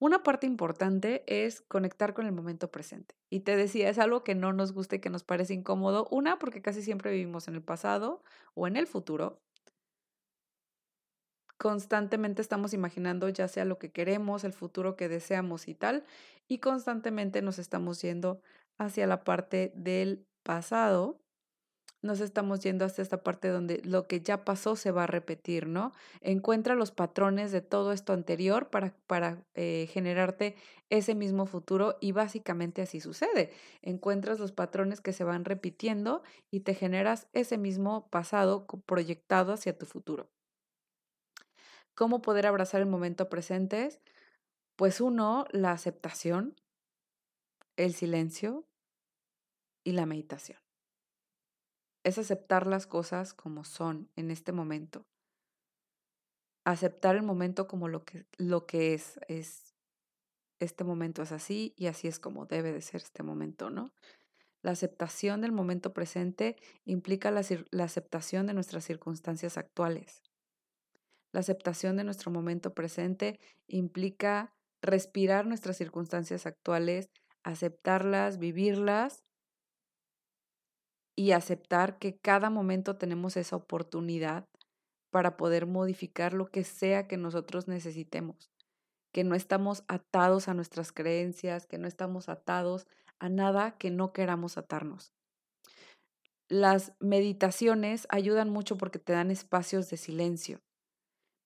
Una 0.00 0.22
parte 0.22 0.46
importante 0.46 1.24
es 1.26 1.60
conectar 1.60 2.14
con 2.14 2.24
el 2.24 2.32
momento 2.32 2.70
presente. 2.70 3.14
Y 3.28 3.40
te 3.40 3.54
decía, 3.54 3.90
es 3.90 3.98
algo 3.98 4.24
que 4.24 4.34
no 4.34 4.54
nos 4.54 4.72
gusta 4.72 4.96
y 4.96 5.00
que 5.00 5.10
nos 5.10 5.24
parece 5.24 5.52
incómodo. 5.52 6.08
Una, 6.10 6.38
porque 6.38 6.62
casi 6.62 6.82
siempre 6.82 7.12
vivimos 7.12 7.48
en 7.48 7.54
el 7.54 7.62
pasado 7.62 8.22
o 8.54 8.66
en 8.66 8.76
el 8.76 8.86
futuro. 8.86 9.42
Constantemente 11.58 12.40
estamos 12.40 12.72
imaginando 12.72 13.28
ya 13.28 13.46
sea 13.46 13.66
lo 13.66 13.78
que 13.78 13.92
queremos, 13.92 14.44
el 14.44 14.54
futuro 14.54 14.96
que 14.96 15.10
deseamos 15.10 15.68
y 15.68 15.74
tal. 15.74 16.04
Y 16.48 16.60
constantemente 16.60 17.42
nos 17.42 17.58
estamos 17.58 18.00
yendo 18.00 18.40
hacia 18.78 19.06
la 19.06 19.22
parte 19.22 19.70
del 19.74 20.26
pasado 20.42 21.20
nos 22.02 22.20
estamos 22.20 22.60
yendo 22.60 22.84
hasta 22.84 23.02
esta 23.02 23.22
parte 23.22 23.48
donde 23.48 23.82
lo 23.84 24.06
que 24.06 24.20
ya 24.20 24.44
pasó 24.44 24.76
se 24.76 24.90
va 24.90 25.04
a 25.04 25.06
repetir, 25.06 25.66
¿no? 25.66 25.92
Encuentra 26.20 26.74
los 26.74 26.92
patrones 26.92 27.52
de 27.52 27.60
todo 27.60 27.92
esto 27.92 28.12
anterior 28.12 28.70
para, 28.70 28.94
para 29.06 29.44
eh, 29.54 29.88
generarte 29.92 30.56
ese 30.88 31.14
mismo 31.14 31.46
futuro 31.46 31.96
y 32.00 32.12
básicamente 32.12 32.82
así 32.82 33.00
sucede. 33.00 33.52
Encuentras 33.82 34.38
los 34.38 34.52
patrones 34.52 35.00
que 35.00 35.12
se 35.12 35.24
van 35.24 35.44
repitiendo 35.44 36.22
y 36.50 36.60
te 36.60 36.74
generas 36.74 37.28
ese 37.32 37.58
mismo 37.58 38.08
pasado 38.08 38.66
proyectado 38.86 39.52
hacia 39.52 39.76
tu 39.76 39.86
futuro. 39.86 40.30
¿Cómo 41.94 42.22
poder 42.22 42.46
abrazar 42.46 42.80
el 42.80 42.88
momento 42.88 43.28
presente? 43.28 44.00
Pues 44.76 45.02
uno, 45.02 45.44
la 45.50 45.72
aceptación, 45.72 46.56
el 47.76 47.92
silencio 47.92 48.64
y 49.84 49.92
la 49.92 50.06
meditación 50.06 50.69
es 52.02 52.18
aceptar 52.18 52.66
las 52.66 52.86
cosas 52.86 53.34
como 53.34 53.64
son 53.64 54.10
en 54.16 54.30
este 54.30 54.52
momento. 54.52 55.06
Aceptar 56.64 57.16
el 57.16 57.22
momento 57.22 57.66
como 57.66 57.88
lo 57.88 58.04
que, 58.04 58.26
lo 58.36 58.66
que 58.66 58.94
es, 58.94 59.18
es. 59.28 59.74
Este 60.58 60.84
momento 60.84 61.22
es 61.22 61.32
así 61.32 61.72
y 61.76 61.86
así 61.86 62.06
es 62.06 62.18
como 62.18 62.44
debe 62.44 62.70
de 62.70 62.82
ser 62.82 63.00
este 63.00 63.22
momento, 63.22 63.70
¿no? 63.70 63.94
La 64.60 64.72
aceptación 64.72 65.40
del 65.40 65.52
momento 65.52 65.94
presente 65.94 66.56
implica 66.84 67.30
la, 67.30 67.40
la 67.70 67.84
aceptación 67.84 68.46
de 68.46 68.52
nuestras 68.52 68.84
circunstancias 68.84 69.56
actuales. 69.56 70.22
La 71.32 71.40
aceptación 71.40 71.96
de 71.96 72.04
nuestro 72.04 72.30
momento 72.30 72.74
presente 72.74 73.40
implica 73.68 74.52
respirar 74.82 75.46
nuestras 75.46 75.78
circunstancias 75.78 76.44
actuales, 76.44 77.08
aceptarlas, 77.42 78.38
vivirlas 78.38 79.24
y 81.20 81.32
aceptar 81.32 81.98
que 81.98 82.16
cada 82.16 82.48
momento 82.48 82.96
tenemos 82.96 83.36
esa 83.36 83.54
oportunidad 83.54 84.48
para 85.10 85.36
poder 85.36 85.66
modificar 85.66 86.32
lo 86.32 86.46
que 86.46 86.64
sea 86.64 87.08
que 87.08 87.18
nosotros 87.18 87.68
necesitemos, 87.68 88.50
que 89.12 89.22
no 89.22 89.34
estamos 89.34 89.84
atados 89.86 90.48
a 90.48 90.54
nuestras 90.54 90.92
creencias, 90.92 91.66
que 91.66 91.76
no 91.76 91.86
estamos 91.86 92.30
atados 92.30 92.86
a 93.18 93.28
nada 93.28 93.76
que 93.76 93.90
no 93.90 94.14
queramos 94.14 94.56
atarnos. 94.56 95.12
Las 96.48 96.94
meditaciones 97.00 98.06
ayudan 98.08 98.48
mucho 98.48 98.78
porque 98.78 98.98
te 98.98 99.12
dan 99.12 99.30
espacios 99.30 99.90
de 99.90 99.98
silencio. 99.98 100.62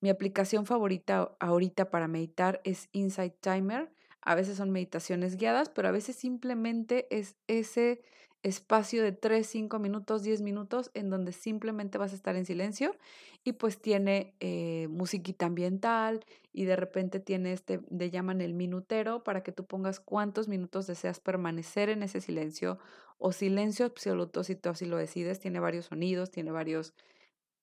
Mi 0.00 0.08
aplicación 0.08 0.66
favorita 0.66 1.36
ahorita 1.40 1.90
para 1.90 2.06
meditar 2.06 2.60
es 2.62 2.88
Insight 2.92 3.34
Timer. 3.40 3.92
A 4.22 4.36
veces 4.36 4.56
son 4.56 4.70
meditaciones 4.70 5.36
guiadas, 5.36 5.68
pero 5.68 5.88
a 5.88 5.90
veces 5.90 6.14
simplemente 6.14 7.08
es 7.10 7.34
ese 7.48 8.04
espacio 8.44 9.02
de 9.02 9.12
3, 9.12 9.46
5 9.46 9.78
minutos, 9.78 10.22
10 10.22 10.42
minutos 10.42 10.90
en 10.92 11.08
donde 11.08 11.32
simplemente 11.32 11.96
vas 11.96 12.12
a 12.12 12.14
estar 12.14 12.36
en 12.36 12.44
silencio 12.44 12.94
y 13.42 13.52
pues 13.52 13.80
tiene 13.80 14.34
eh, 14.38 14.86
musiquita 14.90 15.46
ambiental 15.46 16.24
y 16.52 16.66
de 16.66 16.76
repente 16.76 17.20
tiene 17.20 17.52
este, 17.52 17.80
le 17.90 18.10
llaman 18.10 18.42
el 18.42 18.52
minutero 18.52 19.24
para 19.24 19.42
que 19.42 19.50
tú 19.50 19.64
pongas 19.64 19.98
cuántos 19.98 20.46
minutos 20.46 20.86
deseas 20.86 21.20
permanecer 21.20 21.88
en 21.88 22.02
ese 22.02 22.20
silencio 22.20 22.78
o 23.16 23.32
silencio 23.32 23.86
absoluto 23.86 24.44
si 24.44 24.56
tú 24.56 24.68
así 24.68 24.84
lo 24.84 24.98
decides. 24.98 25.40
Tiene 25.40 25.58
varios 25.58 25.86
sonidos, 25.86 26.30
tiene 26.30 26.50
varios, 26.50 26.92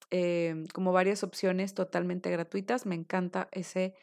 eh, 0.10 0.66
como 0.74 0.92
varias 0.92 1.24
opciones 1.24 1.76
totalmente 1.76 2.32
gratuitas. 2.32 2.88
Me 2.88 2.96
encanta 2.96 3.50
ese, 3.52 3.94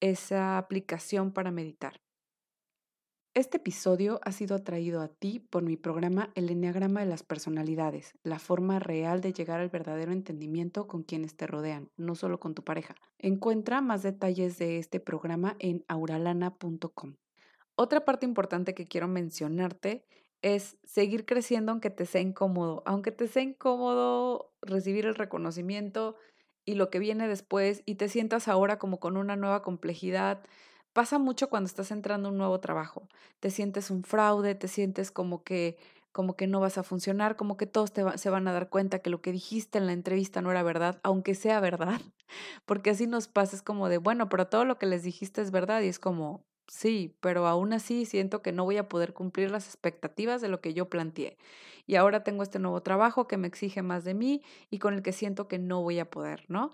esa 0.00 0.58
aplicación 0.58 1.32
para 1.32 1.50
meditar. 1.50 2.00
Este 3.38 3.58
episodio 3.58 4.18
ha 4.24 4.32
sido 4.32 4.58
traído 4.64 5.00
a 5.00 5.06
ti 5.06 5.38
por 5.38 5.62
mi 5.62 5.76
programa 5.76 6.32
El 6.34 6.50
Enneagrama 6.50 6.98
de 6.98 7.06
las 7.06 7.22
Personalidades, 7.22 8.16
la 8.24 8.40
forma 8.40 8.80
real 8.80 9.20
de 9.20 9.32
llegar 9.32 9.60
al 9.60 9.68
verdadero 9.68 10.10
entendimiento 10.10 10.88
con 10.88 11.04
quienes 11.04 11.36
te 11.36 11.46
rodean, 11.46 11.88
no 11.96 12.16
solo 12.16 12.40
con 12.40 12.56
tu 12.56 12.64
pareja. 12.64 12.96
Encuentra 13.20 13.80
más 13.80 14.02
detalles 14.02 14.58
de 14.58 14.78
este 14.78 14.98
programa 14.98 15.54
en 15.60 15.84
auralana.com. 15.86 17.14
Otra 17.76 18.04
parte 18.04 18.26
importante 18.26 18.74
que 18.74 18.88
quiero 18.88 19.06
mencionarte 19.06 20.04
es 20.42 20.76
seguir 20.82 21.24
creciendo 21.24 21.70
aunque 21.70 21.90
te 21.90 22.06
sea 22.06 22.22
incómodo, 22.22 22.82
aunque 22.86 23.12
te 23.12 23.28
sea 23.28 23.44
incómodo 23.44 24.50
recibir 24.62 25.06
el 25.06 25.14
reconocimiento 25.14 26.16
y 26.64 26.74
lo 26.74 26.90
que 26.90 26.98
viene 26.98 27.28
después 27.28 27.84
y 27.86 27.94
te 27.94 28.08
sientas 28.08 28.48
ahora 28.48 28.80
como 28.80 28.98
con 28.98 29.16
una 29.16 29.36
nueva 29.36 29.62
complejidad 29.62 30.42
Pasa 30.92 31.18
mucho 31.18 31.48
cuando 31.48 31.66
estás 31.66 31.90
entrando 31.90 32.28
a 32.28 32.32
un 32.32 32.38
nuevo 32.38 32.60
trabajo. 32.60 33.08
Te 33.40 33.50
sientes 33.50 33.90
un 33.90 34.04
fraude, 34.04 34.54
te 34.54 34.68
sientes 34.68 35.10
como 35.10 35.42
que 35.42 35.76
como 36.12 36.34
que 36.36 36.46
no 36.46 36.58
vas 36.58 36.78
a 36.78 36.82
funcionar, 36.82 37.36
como 37.36 37.56
que 37.56 37.66
todos 37.66 37.92
te 37.92 38.02
se 38.18 38.30
van 38.30 38.48
a 38.48 38.52
dar 38.52 38.70
cuenta 38.70 38.98
que 38.98 39.10
lo 39.10 39.20
que 39.20 39.30
dijiste 39.30 39.78
en 39.78 39.86
la 39.86 39.92
entrevista 39.92 40.42
no 40.42 40.50
era 40.50 40.64
verdad, 40.64 40.98
aunque 41.04 41.36
sea 41.36 41.60
verdad, 41.60 42.00
porque 42.66 42.90
así 42.90 43.06
nos 43.06 43.28
pasa, 43.28 43.54
es 43.54 43.62
como 43.62 43.88
de, 43.88 43.98
bueno, 43.98 44.28
pero 44.28 44.48
todo 44.48 44.64
lo 44.64 44.78
que 44.78 44.86
les 44.86 45.04
dijiste 45.04 45.42
es 45.42 45.52
verdad 45.52 45.80
y 45.82 45.86
es 45.88 46.00
como, 46.00 46.42
sí, 46.66 47.16
pero 47.20 47.46
aún 47.46 47.72
así 47.72 48.04
siento 48.04 48.42
que 48.42 48.52
no 48.52 48.64
voy 48.64 48.78
a 48.78 48.88
poder 48.88 49.12
cumplir 49.12 49.50
las 49.52 49.66
expectativas 49.66 50.40
de 50.40 50.48
lo 50.48 50.60
que 50.60 50.74
yo 50.74 50.88
planteé. 50.88 51.36
Y 51.86 51.96
ahora 51.96 52.24
tengo 52.24 52.42
este 52.42 52.58
nuevo 52.58 52.82
trabajo 52.82 53.28
que 53.28 53.36
me 53.36 53.46
exige 53.46 53.82
más 53.82 54.04
de 54.04 54.14
mí 54.14 54.42
y 54.70 54.78
con 54.78 54.94
el 54.94 55.02
que 55.02 55.12
siento 55.12 55.46
que 55.46 55.58
no 55.58 55.82
voy 55.82 56.00
a 56.00 56.10
poder, 56.10 56.44
¿no? 56.48 56.72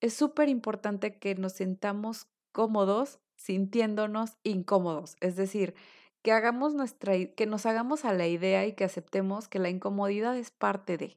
Es 0.00 0.14
súper 0.14 0.48
importante 0.48 1.18
que 1.18 1.34
nos 1.34 1.52
sentamos 1.52 2.26
cómodos 2.58 3.20
sintiéndonos 3.36 4.36
incómodos, 4.42 5.16
es 5.20 5.36
decir, 5.36 5.76
que 6.24 6.32
hagamos 6.32 6.74
nuestra 6.74 7.14
que 7.36 7.46
nos 7.46 7.66
hagamos 7.66 8.04
a 8.04 8.12
la 8.12 8.26
idea 8.26 8.66
y 8.66 8.72
que 8.72 8.82
aceptemos 8.82 9.46
que 9.46 9.60
la 9.60 9.68
incomodidad 9.68 10.36
es 10.36 10.50
parte 10.50 10.98
de 10.98 11.16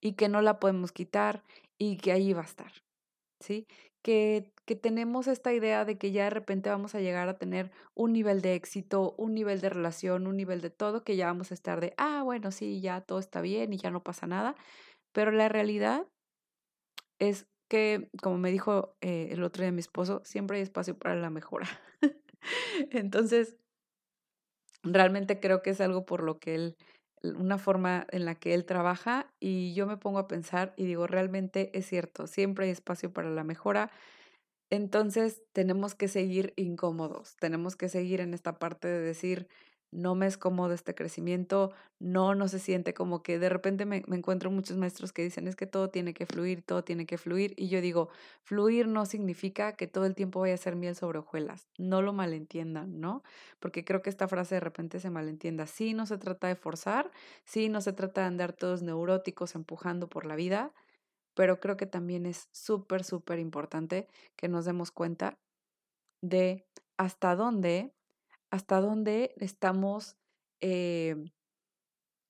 y 0.00 0.12
que 0.12 0.28
no 0.28 0.42
la 0.42 0.60
podemos 0.60 0.92
quitar 0.92 1.42
y 1.78 1.96
que 1.96 2.12
ahí 2.12 2.32
va 2.32 2.42
a 2.42 2.44
estar. 2.44 2.70
¿Sí? 3.40 3.66
Que, 4.04 4.52
que 4.66 4.76
tenemos 4.76 5.26
esta 5.26 5.52
idea 5.52 5.84
de 5.84 5.98
que 5.98 6.12
ya 6.12 6.22
de 6.22 6.30
repente 6.30 6.70
vamos 6.70 6.94
a 6.94 7.00
llegar 7.00 7.28
a 7.28 7.38
tener 7.38 7.72
un 7.96 8.12
nivel 8.12 8.40
de 8.40 8.54
éxito, 8.54 9.16
un 9.18 9.34
nivel 9.34 9.60
de 9.60 9.70
relación, 9.70 10.28
un 10.28 10.36
nivel 10.36 10.60
de 10.60 10.70
todo, 10.70 11.02
que 11.02 11.16
ya 11.16 11.26
vamos 11.26 11.50
a 11.50 11.54
estar 11.54 11.80
de, 11.80 11.92
ah, 11.96 12.22
bueno, 12.22 12.52
sí, 12.52 12.80
ya 12.80 13.00
todo 13.00 13.18
está 13.18 13.40
bien 13.40 13.72
y 13.72 13.78
ya 13.78 13.90
no 13.90 14.04
pasa 14.04 14.28
nada, 14.28 14.54
pero 15.10 15.32
la 15.32 15.48
realidad 15.48 16.06
es 17.18 17.48
que, 17.68 18.08
como 18.22 18.38
me 18.38 18.50
dijo 18.50 18.96
eh, 19.00 19.28
el 19.30 19.42
otro 19.42 19.62
día 19.62 19.72
mi 19.72 19.80
esposo, 19.80 20.22
siempre 20.24 20.58
hay 20.58 20.62
espacio 20.62 20.98
para 20.98 21.14
la 21.16 21.30
mejora. 21.30 21.68
Entonces, 22.90 23.56
realmente 24.82 25.40
creo 25.40 25.62
que 25.62 25.70
es 25.70 25.80
algo 25.80 26.06
por 26.06 26.22
lo 26.22 26.38
que 26.38 26.54
él, 26.54 26.76
una 27.22 27.58
forma 27.58 28.06
en 28.10 28.24
la 28.24 28.34
que 28.36 28.54
él 28.54 28.64
trabaja 28.64 29.32
y 29.40 29.74
yo 29.74 29.86
me 29.86 29.96
pongo 29.96 30.18
a 30.18 30.28
pensar 30.28 30.74
y 30.76 30.84
digo, 30.86 31.06
realmente 31.06 31.76
es 31.76 31.86
cierto, 31.86 32.26
siempre 32.26 32.66
hay 32.66 32.72
espacio 32.72 33.12
para 33.12 33.30
la 33.30 33.44
mejora. 33.44 33.90
Entonces, 34.70 35.42
tenemos 35.52 35.94
que 35.94 36.08
seguir 36.08 36.52
incómodos, 36.56 37.36
tenemos 37.36 37.76
que 37.76 37.88
seguir 37.88 38.20
en 38.20 38.34
esta 38.34 38.58
parte 38.58 38.88
de 38.88 39.00
decir, 39.00 39.48
no 39.90 40.14
me 40.14 40.26
es 40.26 40.36
cómodo 40.36 40.72
este 40.74 40.94
crecimiento, 40.94 41.72
no, 41.98 42.34
no 42.34 42.48
se 42.48 42.58
siente 42.58 42.92
como 42.92 43.22
que 43.22 43.38
de 43.38 43.48
repente 43.48 43.86
me, 43.86 44.02
me, 44.06 44.16
encuentro 44.16 44.50
muchos 44.50 44.76
maestros 44.76 45.12
que 45.12 45.22
dicen 45.22 45.48
es 45.48 45.56
que 45.56 45.66
todo 45.66 45.90
tiene 45.90 46.12
que 46.12 46.26
fluir, 46.26 46.62
todo 46.62 46.84
tiene 46.84 47.06
que 47.06 47.18
fluir. 47.18 47.54
Y 47.56 47.68
yo 47.68 47.80
digo, 47.80 48.08
fluir 48.42 48.88
no 48.88 49.06
significa 49.06 49.72
que 49.76 49.86
todo 49.86 50.04
el 50.06 50.14
tiempo 50.14 50.40
vaya 50.40 50.54
a 50.54 50.58
ser 50.58 50.76
miel 50.76 50.94
sobre 50.94 51.20
hojuelas. 51.20 51.68
No 51.78 52.02
lo 52.02 52.12
malentiendan, 52.12 53.00
¿no? 53.00 53.22
Porque 53.60 53.84
creo 53.84 54.02
que 54.02 54.10
esta 54.10 54.28
frase 54.28 54.56
de 54.56 54.60
repente 54.60 55.00
se 55.00 55.10
malentienda. 55.10 55.66
Sí, 55.66 55.94
no 55.94 56.06
se 56.06 56.18
trata 56.18 56.48
de 56.48 56.56
forzar, 56.56 57.10
sí, 57.44 57.68
no 57.68 57.80
se 57.80 57.92
trata 57.92 58.22
de 58.22 58.26
andar 58.28 58.52
todos 58.52 58.82
neuróticos 58.82 59.54
empujando 59.54 60.08
por 60.08 60.26
la 60.26 60.36
vida, 60.36 60.72
pero 61.34 61.60
creo 61.60 61.76
que 61.76 61.86
también 61.86 62.26
es 62.26 62.48
súper, 62.52 63.04
súper 63.04 63.38
importante 63.38 64.08
que 64.36 64.48
nos 64.48 64.64
demos 64.64 64.90
cuenta 64.90 65.38
de 66.22 66.66
hasta 66.96 67.36
dónde 67.36 67.95
hasta 68.50 68.80
dónde 68.80 69.34
estamos, 69.38 70.16
eh, 70.60 71.16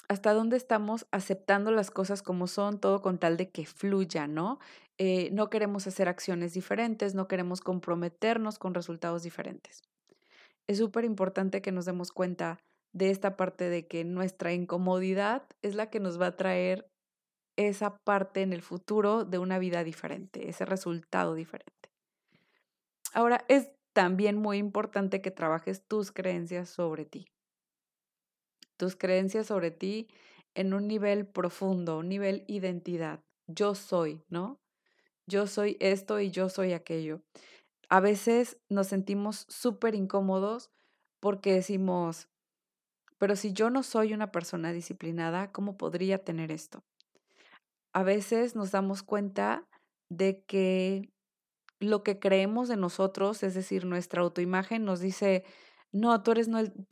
hasta 0.08 0.32
dónde 0.32 0.56
estamos 0.56 1.06
aceptando 1.11 1.70
las 1.70 1.90
cosas 1.90 2.23
como 2.23 2.46
son, 2.46 2.80
todo 2.80 3.02
con 3.02 3.18
tal 3.18 3.37
de 3.37 3.50
que 3.50 3.66
fluya, 3.66 4.26
¿no? 4.26 4.58
Eh, 4.99 5.30
no 5.32 5.50
queremos 5.50 5.87
hacer 5.87 6.08
acciones 6.08 6.54
diferentes, 6.54 7.14
no 7.14 7.28
queremos 7.28 7.61
comprometernos 7.61 8.58
con 8.58 8.75
resultados 8.75 9.23
diferentes. 9.23 9.82
Es 10.66 10.78
súper 10.78 11.04
importante 11.04 11.62
que 11.62 11.73
nos 11.73 11.85
demos 11.85 12.12
cuenta 12.12 12.58
de 12.92 13.11
esta 13.11 13.37
parte 13.37 13.68
de 13.68 13.87
que 13.87 14.04
nuestra 14.04 14.52
incomodidad 14.52 15.46
es 15.62 15.75
la 15.75 15.90
que 15.90 16.00
nos 16.00 16.20
va 16.20 16.28
a 16.28 16.37
traer 16.37 16.88
esa 17.56 17.96
parte 17.99 18.42
en 18.42 18.52
el 18.52 18.62
futuro 18.62 19.25
de 19.25 19.38
una 19.38 19.58
vida 19.58 19.85
diferente, 19.85 20.49
ese 20.49 20.64
resultado 20.64 21.35
diferente. 21.35 21.90
Ahora, 23.12 23.44
es 23.49 23.70
también 23.97 24.37
muy 24.37 24.59
importante 24.59 25.23
que 25.23 25.31
trabajes 25.31 25.83
tus 25.83 26.12
creencias 26.12 26.69
sobre 26.69 27.07
ti. 27.07 27.33
Tus 28.76 28.95
creencias 28.95 29.47
sobre 29.47 29.71
ti 29.71 30.07
en 30.55 30.75
un 30.75 30.87
nivel 30.87 31.26
profundo, 31.26 32.00
un 32.00 32.11
nivel 32.11 32.45
identidad. 32.47 33.25
Yo 33.47 33.75
soy, 33.75 34.23
¿no? 34.29 34.61
Yo 35.26 35.47
soy 35.47 35.79
esto 35.81 36.21
y 36.21 36.31
yo 36.31 36.50
soy 36.50 36.75
aquello. 36.75 37.23
A 37.88 38.00
veces 38.00 38.59
nos 38.69 38.88
sentimos 38.88 39.47
súper 39.49 39.95
incómodos 39.95 40.71
porque 41.19 41.55
decimos, 41.55 42.29
pero 43.17 43.35
si 43.35 43.55
yo 43.55 43.71
no 43.71 43.83
soy 43.83 44.12
una 44.12 44.31
persona 44.31 44.73
disciplinada, 44.73 45.53
¿cómo 45.53 45.79
podría 45.79 46.23
tener 46.23 46.53
esto? 46.53 46.85
A 47.95 48.03
veces 48.03 48.57
nos 48.57 48.73
damos 48.73 49.03
cuenta 49.03 49.67
de 50.11 50.45
que 50.45 51.09
lo 51.80 52.02
que 52.02 52.18
creemos 52.18 52.68
de 52.68 52.76
nosotros, 52.76 53.42
es 53.42 53.54
decir, 53.54 53.85
nuestra 53.85 54.23
autoimagen 54.23 54.85
nos 54.85 55.00
dice, 55.00 55.45
no, 55.92 56.23
tú, 56.23 56.33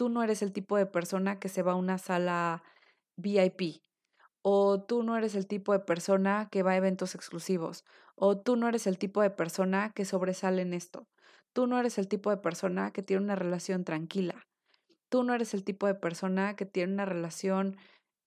no, 0.08 0.22
eres 0.22 0.42
el 0.42 0.52
tipo 0.52 0.76
de 0.76 0.86
persona 0.86 1.38
que 1.38 1.48
se 1.48 1.62
va 1.62 1.72
a 1.72 1.76
una 1.76 1.98
sala 1.98 2.62
VIP, 3.16 3.82
o 4.42 4.82
tú 4.82 5.02
no 5.02 5.16
eres 5.16 5.34
el 5.34 5.46
tipo 5.46 5.72
de 5.72 5.80
persona 5.80 6.48
que 6.50 6.62
va 6.62 6.72
a 6.72 6.76
eventos 6.76 7.14
exclusivos, 7.14 7.84
o 8.14 8.38
tú 8.38 8.56
no 8.56 8.68
eres 8.68 8.86
el 8.86 8.98
tipo 8.98 9.22
de 9.22 9.30
persona 9.30 9.92
que 9.94 10.04
sobresale 10.04 10.62
en 10.62 10.74
esto, 10.74 11.08
tú 11.52 11.66
no 11.66 11.78
eres 11.78 11.98
el 11.98 12.08
tipo 12.08 12.30
de 12.30 12.36
persona 12.36 12.92
que 12.92 13.02
tiene 13.02 13.24
una 13.24 13.36
relación 13.36 13.84
tranquila, 13.84 14.46
tú 15.08 15.22
no 15.22 15.34
eres 15.34 15.54
el 15.54 15.64
tipo 15.64 15.86
de 15.86 15.94
persona 15.94 16.56
que 16.56 16.66
tiene 16.66 16.92
una 16.92 17.04
relación 17.04 17.76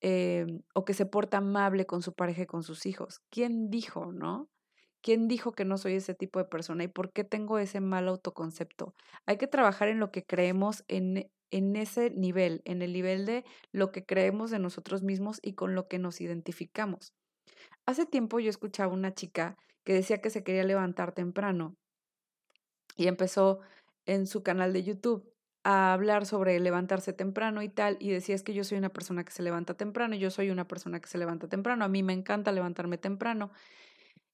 eh, 0.01 0.45
o 0.73 0.85
que 0.85 0.93
se 0.93 1.05
porta 1.05 1.37
amable 1.37 1.85
con 1.85 2.01
su 2.01 2.13
pareja 2.13 2.43
y 2.43 2.45
con 2.45 2.61
sus 2.63 2.85
hijos. 2.85 3.21
¿Quién 3.31 3.69
dijo, 3.71 4.11
no? 4.11 4.47
¿Quién 5.01 5.27
dijo 5.27 5.51
que 5.53 5.65
no 5.65 5.77
soy 5.77 5.93
ese 5.93 6.13
tipo 6.13 6.39
de 6.39 6.45
persona 6.45 6.83
y 6.83 6.87
por 6.87 7.11
qué 7.11 7.23
tengo 7.23 7.59
ese 7.59 7.79
mal 7.79 8.07
autoconcepto? 8.07 8.93
Hay 9.25 9.37
que 9.37 9.47
trabajar 9.47 9.87
en 9.87 9.99
lo 9.99 10.11
que 10.11 10.23
creemos 10.23 10.83
en, 10.87 11.29
en 11.51 11.75
ese 11.75 12.09
nivel, 12.11 12.61
en 12.65 12.81
el 12.81 12.93
nivel 12.93 13.25
de 13.25 13.45
lo 13.71 13.91
que 13.91 14.05
creemos 14.05 14.51
de 14.51 14.59
nosotros 14.59 15.03
mismos 15.03 15.39
y 15.41 15.53
con 15.53 15.75
lo 15.75 15.87
que 15.87 15.99
nos 15.99 16.19
identificamos. 16.21 17.13
Hace 17.85 18.05
tiempo 18.05 18.39
yo 18.39 18.49
escuchaba 18.49 18.93
una 18.93 19.13
chica 19.13 19.55
que 19.85 19.93
decía 19.93 20.19
que 20.19 20.29
se 20.29 20.43
quería 20.43 20.63
levantar 20.63 21.13
temprano 21.13 21.75
y 22.97 23.07
empezó 23.07 23.59
en 24.05 24.27
su 24.27 24.43
canal 24.43 24.73
de 24.73 24.83
YouTube 24.83 25.31
a 25.63 25.93
hablar 25.93 26.25
sobre 26.25 26.59
levantarse 26.59 27.13
temprano 27.13 27.61
y 27.61 27.69
tal, 27.69 27.97
y 27.99 28.09
decía 28.09 28.35
es 28.35 28.43
que 28.43 28.53
yo 28.53 28.63
soy 28.63 28.77
una 28.77 28.89
persona 28.89 29.25
que 29.25 29.31
se 29.31 29.43
levanta 29.43 29.73
temprano, 29.73 30.15
yo 30.15 30.31
soy 30.31 30.49
una 30.49 30.67
persona 30.67 30.99
que 30.99 31.09
se 31.09 31.17
levanta 31.17 31.49
temprano, 31.49 31.83
a 31.83 31.89
mí 31.89 32.03
me 32.03 32.13
encanta 32.13 32.53
levantarme 32.53 32.97
temprano, 32.97 33.51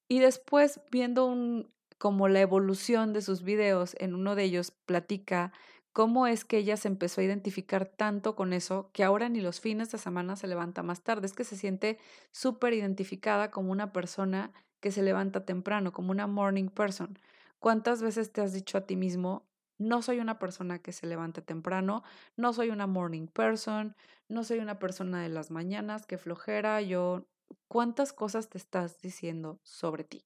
y 0.07 0.19
después, 0.19 0.81
viendo 0.91 1.25
un, 1.25 1.71
como 1.97 2.27
la 2.27 2.41
evolución 2.41 3.13
de 3.13 3.21
sus 3.21 3.43
videos, 3.43 3.95
en 3.99 4.15
uno 4.15 4.35
de 4.35 4.43
ellos 4.43 4.71
platica 4.71 5.51
cómo 5.93 6.27
es 6.27 6.43
que 6.43 6.57
ella 6.57 6.75
se 6.75 6.87
empezó 6.87 7.21
a 7.21 7.23
identificar 7.23 7.85
tanto 7.85 8.35
con 8.35 8.51
eso 8.51 8.89
que 8.93 9.03
ahora 9.03 9.29
ni 9.29 9.41
los 9.41 9.61
fines 9.61 9.91
de 9.91 9.99
semana 9.99 10.35
se 10.35 10.47
levanta 10.47 10.83
más 10.83 11.03
tarde. 11.03 11.27
Es 11.27 11.33
que 11.33 11.43
se 11.43 11.55
siente 11.55 11.99
súper 12.31 12.73
identificada 12.73 13.51
como 13.51 13.71
una 13.71 13.93
persona 13.93 14.51
que 14.81 14.91
se 14.91 15.03
levanta 15.03 15.45
temprano, 15.45 15.93
como 15.93 16.11
una 16.11 16.27
morning 16.27 16.67
person. 16.69 17.17
¿Cuántas 17.59 18.01
veces 18.01 18.33
te 18.33 18.41
has 18.41 18.51
dicho 18.53 18.77
a 18.77 18.85
ti 18.85 18.95
mismo, 18.97 19.47
no 19.77 20.01
soy 20.01 20.19
una 20.19 20.39
persona 20.39 20.79
que 20.79 20.91
se 20.91 21.07
levante 21.07 21.41
temprano, 21.41 22.03
no 22.35 22.53
soy 22.53 22.69
una 22.69 22.87
morning 22.87 23.27
person, 23.27 23.95
no 24.27 24.43
soy 24.43 24.59
una 24.59 24.79
persona 24.79 25.21
de 25.21 25.29
las 25.29 25.51
mañanas, 25.51 26.05
que 26.05 26.17
flojera, 26.17 26.81
yo 26.81 27.27
¿Cuántas 27.67 28.13
cosas 28.13 28.49
te 28.49 28.57
estás 28.57 28.99
diciendo 29.01 29.59
sobre 29.63 30.03
ti 30.03 30.25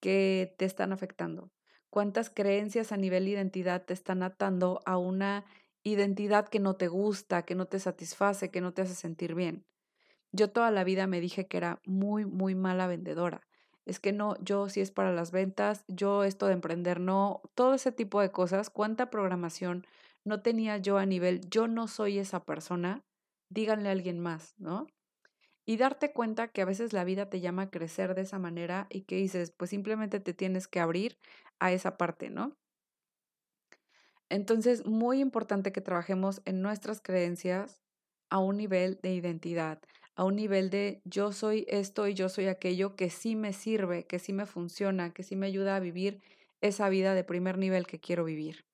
que 0.00 0.54
te 0.58 0.64
están 0.64 0.92
afectando? 0.92 1.50
¿Cuántas 1.90 2.30
creencias 2.30 2.92
a 2.92 2.96
nivel 2.96 3.28
identidad 3.28 3.84
te 3.84 3.94
están 3.94 4.22
atando 4.22 4.80
a 4.84 4.98
una 4.98 5.44
identidad 5.82 6.48
que 6.48 6.60
no 6.60 6.76
te 6.76 6.88
gusta, 6.88 7.44
que 7.44 7.54
no 7.54 7.66
te 7.66 7.78
satisface, 7.78 8.50
que 8.50 8.60
no 8.60 8.72
te 8.72 8.82
hace 8.82 8.94
sentir 8.94 9.34
bien? 9.34 9.64
Yo 10.32 10.50
toda 10.50 10.70
la 10.70 10.84
vida 10.84 11.06
me 11.06 11.20
dije 11.20 11.46
que 11.46 11.56
era 11.56 11.80
muy, 11.86 12.26
muy 12.26 12.54
mala 12.54 12.86
vendedora. 12.86 13.40
Es 13.86 14.00
que 14.00 14.12
no, 14.12 14.36
yo 14.42 14.68
sí 14.68 14.80
es 14.80 14.90
para 14.90 15.12
las 15.12 15.30
ventas, 15.30 15.84
yo 15.86 16.24
esto 16.24 16.46
de 16.46 16.54
emprender 16.54 17.00
no, 17.00 17.40
todo 17.54 17.74
ese 17.74 17.92
tipo 17.92 18.20
de 18.20 18.32
cosas, 18.32 18.68
cuánta 18.68 19.10
programación 19.10 19.86
no 20.24 20.42
tenía 20.42 20.76
yo 20.78 20.98
a 20.98 21.06
nivel, 21.06 21.40
yo 21.48 21.68
no 21.68 21.86
soy 21.86 22.18
esa 22.18 22.44
persona, 22.44 23.04
díganle 23.48 23.88
a 23.88 23.92
alguien 23.92 24.18
más, 24.18 24.54
¿no? 24.58 24.88
Y 25.66 25.76
darte 25.78 26.12
cuenta 26.12 26.48
que 26.48 26.62
a 26.62 26.66
veces 26.66 26.92
la 26.94 27.04
vida 27.04 27.28
te 27.30 27.40
llama 27.40 27.62
a 27.62 27.70
crecer 27.70 28.14
de 28.14 28.22
esa 28.22 28.38
manera 28.38 28.86
y 28.90 29.02
que 29.02 29.16
dices, 29.16 29.52
pues 29.56 29.70
simplemente 29.70 30.20
te 30.20 30.34
tienes 30.34 30.68
que 30.68 30.80
abrir 30.80 31.18
a 31.60 31.72
esa 31.72 31.96
parte, 31.98 32.30
¿no? 32.30 32.56
Entonces, 34.28 34.86
muy 34.86 35.20
importante 35.20 35.72
que 35.72 35.80
trabajemos 35.80 36.42
en 36.44 36.62
nuestras 36.62 37.00
creencias 37.00 37.82
a 38.30 38.38
un 38.38 38.56
nivel 38.56 38.98
de 39.02 39.14
identidad, 39.14 39.80
a 40.16 40.24
un 40.24 40.36
nivel 40.36 40.70
de 40.70 41.00
yo 41.04 41.32
soy 41.32 41.64
esto 41.68 42.08
y 42.08 42.14
yo 42.14 42.28
soy 42.28 42.46
aquello 42.48 42.96
que 42.96 43.10
sí 43.10 43.36
me 43.36 43.52
sirve, 43.52 44.06
que 44.06 44.18
sí 44.18 44.32
me 44.32 44.46
funciona, 44.46 45.12
que 45.12 45.22
sí 45.22 45.36
me 45.36 45.46
ayuda 45.46 45.76
a 45.76 45.80
vivir 45.80 46.20
esa 46.60 46.88
vida 46.88 47.14
de 47.14 47.24
primer 47.24 47.58
nivel 47.58 47.86
que 47.86 48.00
quiero 48.00 48.24
vivir. 48.24 48.65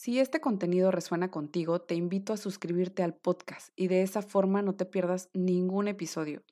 Si 0.00 0.20
este 0.20 0.40
contenido 0.40 0.92
resuena 0.92 1.28
contigo, 1.32 1.80
te 1.80 1.96
invito 1.96 2.32
a 2.32 2.36
suscribirte 2.36 3.02
al 3.02 3.16
podcast 3.16 3.70
y 3.74 3.88
de 3.88 4.02
esa 4.02 4.22
forma 4.22 4.62
no 4.62 4.76
te 4.76 4.84
pierdas 4.84 5.28
ningún 5.34 5.88
episodio. 5.88 6.44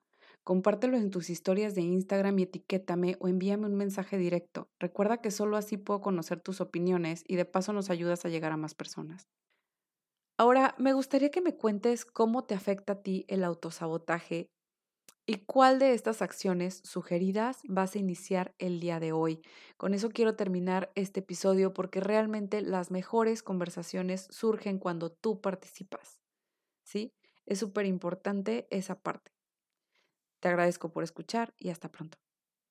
Compártelo 0.42 0.96
en 0.96 1.12
tus 1.12 1.30
historias 1.30 1.76
de 1.76 1.82
Instagram 1.82 2.40
y 2.40 2.42
etiquétame 2.42 3.14
o 3.20 3.28
envíame 3.28 3.66
un 3.66 3.76
mensaje 3.76 4.18
directo. 4.18 4.68
Recuerda 4.80 5.18
que 5.18 5.30
solo 5.30 5.56
así 5.56 5.76
puedo 5.76 6.00
conocer 6.00 6.40
tus 6.40 6.60
opiniones 6.60 7.22
y 7.28 7.36
de 7.36 7.44
paso 7.44 7.72
nos 7.72 7.88
ayudas 7.88 8.24
a 8.24 8.30
llegar 8.30 8.50
a 8.50 8.56
más 8.56 8.74
personas. 8.74 9.28
Ahora, 10.36 10.74
me 10.76 10.92
gustaría 10.92 11.30
que 11.30 11.40
me 11.40 11.56
cuentes 11.56 12.04
cómo 12.04 12.42
te 12.42 12.56
afecta 12.56 12.94
a 12.94 13.02
ti 13.02 13.26
el 13.28 13.44
autosabotaje 13.44 14.50
¿Y 15.26 15.38
cuál 15.44 15.78
de 15.78 15.92
estas 15.92 16.22
acciones 16.22 16.80
sugeridas 16.84 17.62
vas 17.68 17.94
a 17.94 17.98
iniciar 17.98 18.54
el 18.58 18.78
día 18.80 19.00
de 19.00 19.12
hoy? 19.12 19.42
Con 19.76 19.92
eso 19.92 20.10
quiero 20.10 20.36
terminar 20.36 20.92
este 20.94 21.20
episodio 21.20 21.74
porque 21.74 22.00
realmente 22.00 22.60
las 22.60 22.90
mejores 22.90 23.42
conversaciones 23.42 24.28
surgen 24.30 24.78
cuando 24.78 25.10
tú 25.10 25.40
participas. 25.40 26.20
¿Sí? 26.84 27.12
Es 27.46 27.58
súper 27.60 27.86
importante 27.86 28.68
esa 28.70 29.00
parte. 29.00 29.32
Te 30.40 30.48
agradezco 30.48 30.90
por 30.92 31.04
escuchar 31.04 31.52
y 31.58 31.68
hasta 31.68 31.90
pronto. 31.90 32.16